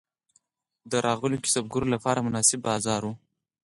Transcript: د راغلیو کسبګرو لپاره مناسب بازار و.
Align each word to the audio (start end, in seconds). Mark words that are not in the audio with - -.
د 0.91 0.93
راغلیو 1.07 1.43
کسبګرو 1.45 1.91
لپاره 1.95 2.25
مناسب 2.27 2.59
بازار 2.69 3.01
و. 3.05 3.11